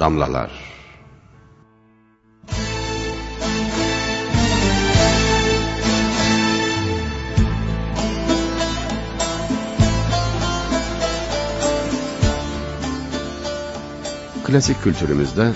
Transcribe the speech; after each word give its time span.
damlalar. 0.00 0.74
Klasik 14.44 14.82
kültürümüzde 14.82 15.52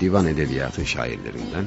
divan 0.00 0.26
edebiyatı 0.26 0.86
şairlerinden 0.86 1.64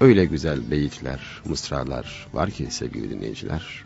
öyle 0.00 0.24
güzel 0.24 0.70
beyitler, 0.70 1.20
mısralar 1.44 2.26
var 2.32 2.50
ki 2.50 2.66
sevgili 2.70 3.10
dinleyiciler. 3.10 3.84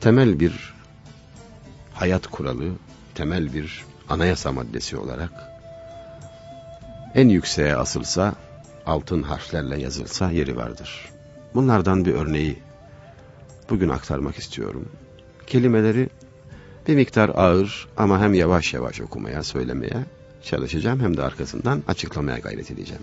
Temel 0.00 0.40
bir 0.40 0.74
hayat 1.94 2.26
kuralı, 2.26 2.72
temel 3.14 3.54
bir 3.54 3.84
anayasa 4.08 4.52
maddesi 4.52 4.96
olarak 4.96 5.30
en 7.14 7.28
yükseğe 7.28 7.76
asılsa, 7.76 8.34
altın 8.86 9.22
harflerle 9.22 9.80
yazılsa 9.80 10.30
yeri 10.30 10.56
vardır. 10.56 11.08
Bunlardan 11.54 12.04
bir 12.04 12.14
örneği 12.14 12.58
bugün 13.70 13.88
aktarmak 13.88 14.38
istiyorum. 14.38 14.88
Kelimeleri 15.46 16.08
bir 16.88 16.94
miktar 16.94 17.28
ağır 17.28 17.88
ama 17.96 18.20
hem 18.20 18.34
yavaş 18.34 18.74
yavaş 18.74 19.00
okumaya, 19.00 19.42
söylemeye 19.42 20.04
çalışacağım 20.42 21.00
hem 21.00 21.16
de 21.16 21.22
arkasından 21.22 21.82
açıklamaya 21.88 22.38
gayret 22.38 22.70
edeceğim. 22.70 23.02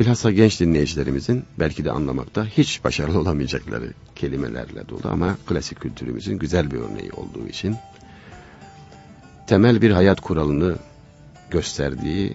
Bilhassa 0.00 0.30
genç 0.30 0.60
dinleyicilerimizin 0.60 1.44
belki 1.58 1.84
de 1.84 1.90
anlamakta 1.90 2.46
hiç 2.46 2.84
başarılı 2.84 3.18
olamayacakları 3.18 3.92
kelimelerle 4.16 4.88
dolu 4.88 5.08
ama 5.10 5.36
klasik 5.46 5.80
kültürümüzün 5.80 6.38
güzel 6.38 6.70
bir 6.70 6.76
örneği 6.76 7.12
olduğu 7.12 7.48
için 7.48 7.76
temel 9.46 9.82
bir 9.82 9.90
hayat 9.90 10.20
kuralını 10.20 10.76
gösterdiği, 11.50 12.34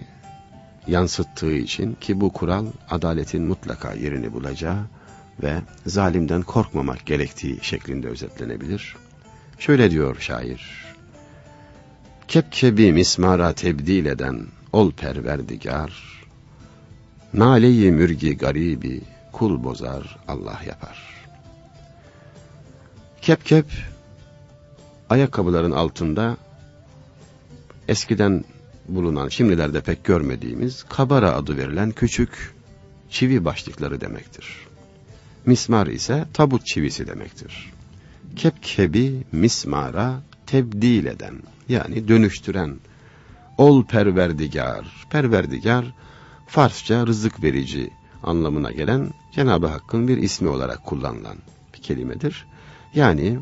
yansıttığı 0.86 1.52
için 1.52 1.94
ki 2.00 2.20
bu 2.20 2.32
kural 2.32 2.66
adaletin 2.90 3.42
mutlaka 3.42 3.92
yerini 3.92 4.32
bulacağı 4.32 4.86
ve 5.42 5.54
zalimden 5.86 6.42
korkmamak 6.42 7.06
gerektiği 7.06 7.58
şeklinde 7.62 8.08
özetlenebilir. 8.08 8.96
Şöyle 9.58 9.90
diyor 9.90 10.16
şair. 10.20 10.84
Kepkebi 12.28 12.92
mismara 12.92 13.52
tebdil 13.52 14.06
eden 14.06 14.46
ol 14.72 14.92
perverdigar, 14.92 16.20
Naleyi 17.34 17.92
mürgi 17.92 18.36
garibi 18.36 19.00
kul 19.32 19.64
bozar 19.64 20.18
Allah 20.28 20.60
yapar. 20.66 20.98
Kepkep 23.22 23.66
ayakkabıların 25.10 25.70
altında 25.70 26.36
eskiden 27.88 28.44
bulunan, 28.88 29.28
şimdilerde 29.28 29.80
pek 29.80 30.04
görmediğimiz 30.04 30.82
kabara 30.82 31.32
adı 31.32 31.56
verilen 31.56 31.90
küçük 31.90 32.54
çivi 33.10 33.44
başlıkları 33.44 34.00
demektir. 34.00 34.46
Mismar 35.46 35.86
ise 35.86 36.24
tabut 36.34 36.66
çivisi 36.66 37.06
demektir. 37.06 37.72
Kepkebi 38.36 39.24
mismara 39.32 40.20
tebdil 40.46 41.06
eden 41.06 41.34
yani 41.68 42.08
dönüştüren 42.08 42.76
ol 43.58 43.84
perverdigar. 43.84 45.06
Perverdigar 45.10 45.84
Farsça 46.46 47.06
rızık 47.06 47.42
verici 47.42 47.90
anlamına 48.22 48.70
gelen 48.70 49.10
Cenab-ı 49.32 49.66
Hakk'ın 49.66 50.08
bir 50.08 50.16
ismi 50.16 50.48
olarak 50.48 50.84
kullanılan 50.84 51.36
bir 51.74 51.82
kelimedir. 51.82 52.46
Yani 52.94 53.38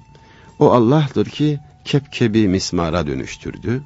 o 0.59 0.73
Allah'tır 0.73 1.27
ki 1.27 1.61
kepkebi 1.85 2.49
mismara 2.49 3.07
dönüştürdü. 3.07 3.83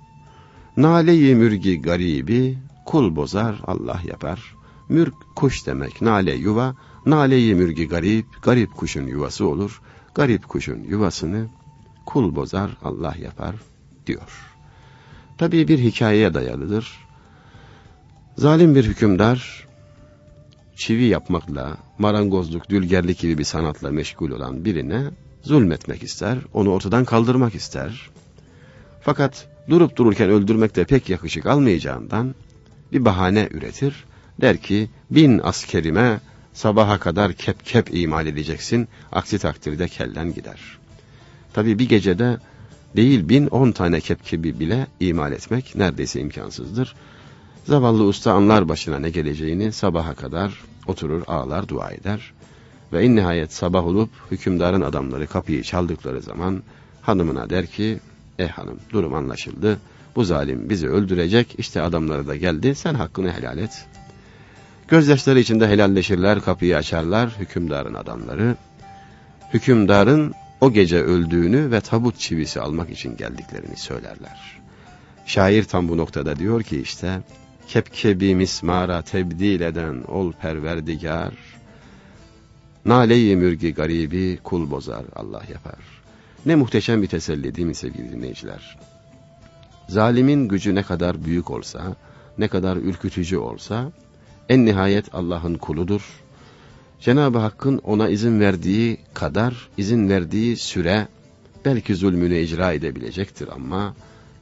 Nale-i 0.76 1.34
mürgi 1.34 1.82
garibi 1.82 2.58
kul 2.86 3.16
bozar 3.16 3.60
Allah 3.64 4.00
yapar. 4.04 4.54
Mürk 4.88 5.14
kuş 5.36 5.66
demek, 5.66 6.02
nale 6.02 6.34
yuva, 6.34 6.76
nale-i 7.06 7.54
mürgi 7.54 7.88
garip, 7.88 8.26
garip 8.42 8.76
kuşun 8.76 9.06
yuvası 9.06 9.46
olur. 9.46 9.82
Garip 10.14 10.48
kuşun 10.48 10.82
yuvasını 10.82 11.48
kul 12.06 12.36
bozar 12.36 12.70
Allah 12.84 13.14
yapar 13.22 13.54
diyor. 14.06 14.30
Tabii 15.38 15.68
bir 15.68 15.78
hikayeye 15.78 16.34
dayalıdır. 16.34 16.92
Zalim 18.36 18.74
bir 18.74 18.84
hükümdar, 18.84 19.68
çivi 20.76 21.04
yapmakla, 21.04 21.76
marangozluk, 21.98 22.70
dülgerlik 22.70 23.18
gibi 23.18 23.38
bir 23.38 23.44
sanatla 23.44 23.90
meşgul 23.90 24.30
olan 24.30 24.64
birine 24.64 25.04
zulmetmek 25.42 26.02
ister, 26.02 26.38
onu 26.52 26.70
ortadan 26.70 27.04
kaldırmak 27.04 27.54
ister. 27.54 28.10
Fakat 29.02 29.48
durup 29.68 29.96
dururken 29.96 30.30
öldürmek 30.30 30.76
de 30.76 30.84
pek 30.84 31.08
yakışık 31.08 31.46
almayacağından 31.46 32.34
bir 32.92 33.04
bahane 33.04 33.48
üretir. 33.50 34.04
Der 34.40 34.56
ki, 34.56 34.90
bin 35.10 35.40
askerime 35.44 36.20
sabaha 36.52 36.98
kadar 36.98 37.32
kep 37.32 37.64
kep 37.64 37.94
imal 37.94 38.26
edeceksin, 38.26 38.88
aksi 39.12 39.38
takdirde 39.38 39.88
kellen 39.88 40.34
gider. 40.34 40.78
Tabi 41.52 41.78
bir 41.78 41.88
gecede 41.88 42.38
değil 42.96 43.28
bin 43.28 43.46
on 43.46 43.72
tane 43.72 44.00
kepkebi 44.00 44.60
bile 44.60 44.86
imal 45.00 45.32
etmek 45.32 45.76
neredeyse 45.76 46.20
imkansızdır. 46.20 46.94
Zavallı 47.64 48.04
usta 48.04 48.32
anlar 48.32 48.68
başına 48.68 48.98
ne 48.98 49.10
geleceğini 49.10 49.72
sabaha 49.72 50.14
kadar 50.14 50.60
oturur 50.86 51.22
ağlar 51.26 51.68
dua 51.68 51.90
eder. 51.90 52.32
Ve 52.92 53.04
en 53.04 53.16
nihayet 53.16 53.52
sabah 53.52 53.86
olup 53.86 54.10
hükümdarın 54.30 54.80
adamları 54.80 55.26
kapıyı 55.26 55.62
çaldıkları 55.62 56.22
zaman 56.22 56.62
hanımına 57.02 57.50
der 57.50 57.66
ki 57.66 58.00
eh 58.42 58.50
hanım 58.50 58.78
durum 58.90 59.14
anlaşıldı. 59.14 59.78
Bu 60.16 60.24
zalim 60.24 60.70
bizi 60.70 60.88
öldürecek 60.88 61.54
işte 61.58 61.82
adamları 61.82 62.28
da 62.28 62.36
geldi 62.36 62.74
sen 62.74 62.94
hakkını 62.94 63.32
helal 63.32 63.58
et. 63.58 63.86
Gözyaşları 64.88 65.40
içinde 65.40 65.68
helalleşirler 65.68 66.40
kapıyı 66.40 66.76
açarlar 66.76 67.30
hükümdarın 67.38 67.94
adamları. 67.94 68.56
Hükümdarın 69.54 70.34
o 70.60 70.72
gece 70.72 71.02
öldüğünü 71.02 71.70
ve 71.70 71.80
tabut 71.80 72.18
çivisi 72.18 72.60
almak 72.60 72.90
için 72.90 73.16
geldiklerini 73.16 73.76
söylerler. 73.76 74.60
Şair 75.26 75.64
tam 75.64 75.88
bu 75.88 75.96
noktada 75.96 76.36
diyor 76.36 76.62
ki 76.62 76.80
işte 76.80 77.20
kepkebi 77.68 78.34
mismara 78.34 79.02
tebdil 79.02 79.60
eden 79.60 80.02
ol 80.08 80.32
perverdigar, 80.32 81.34
naleyi 82.84 83.36
mürgi 83.36 83.74
garibi 83.74 84.38
kul 84.44 84.70
bozar 84.70 85.04
Allah 85.16 85.42
yapar. 85.52 86.01
Ne 86.46 86.54
muhteşem 86.54 87.02
bir 87.02 87.06
teselli 87.06 87.54
değil 87.54 87.68
mi 87.68 87.74
sevgili 87.74 88.12
dinleyiciler? 88.12 88.78
Zalimin 89.88 90.48
gücü 90.48 90.74
ne 90.74 90.82
kadar 90.82 91.24
büyük 91.24 91.50
olsa, 91.50 91.96
ne 92.38 92.48
kadar 92.48 92.76
ürkütücü 92.76 93.36
olsa, 93.36 93.92
en 94.48 94.66
nihayet 94.66 95.14
Allah'ın 95.14 95.54
kuludur. 95.54 96.02
Cenab-ı 97.00 97.38
Hakk'ın 97.38 97.78
ona 97.78 98.08
izin 98.08 98.40
verdiği 98.40 98.98
kadar, 99.14 99.68
izin 99.76 100.08
verdiği 100.08 100.56
süre, 100.56 101.08
belki 101.64 101.94
zulmünü 101.94 102.38
icra 102.38 102.72
edebilecektir 102.72 103.48
ama, 103.48 103.94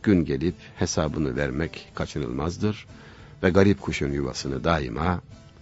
gün 0.02 0.24
gelip 0.24 0.54
hesabını 0.76 1.36
vermek 1.36 1.88
kaçınılmazdır 1.94 2.86
ve 3.42 3.50
garip 3.50 3.80
kuşun 3.80 4.12
yuvasını 4.12 4.64
daima 4.64 5.20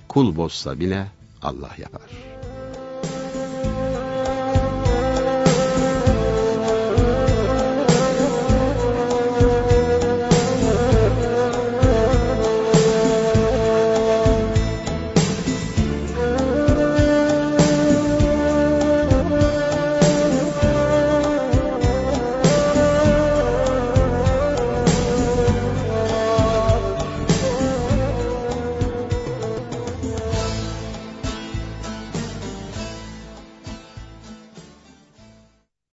kul 0.09 0.37
bozsa 0.37 0.81
bile 0.81 1.07
Allah 1.43 1.71
yapar.'' 1.79 2.38